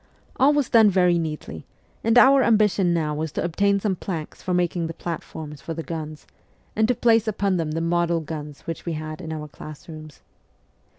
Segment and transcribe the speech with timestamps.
[0.37, 1.63] All was done very neatly,
[2.03, 5.75] and our am bition now was to obtain some planks for making the platforms for
[5.75, 6.25] the guns,
[6.75, 10.21] and to place upon them the model guns which we had in our class rooms.